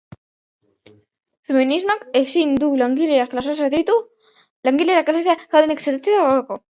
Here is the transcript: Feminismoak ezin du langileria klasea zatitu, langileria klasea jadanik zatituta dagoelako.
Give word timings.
Feminismoak 1.49 2.07
ezin 2.21 2.55
du 2.63 2.69
langileria 2.83 3.27
klasea 3.35 3.55
zatitu, 3.67 3.99
langileria 4.69 5.05
klasea 5.11 5.37
jadanik 5.45 5.85
zatituta 5.89 6.19
dagoelako. 6.19 6.59